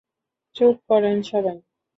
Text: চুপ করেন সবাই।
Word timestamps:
চুপ 0.55 0.75
করেন 0.89 1.17
সবাই। 1.21 1.57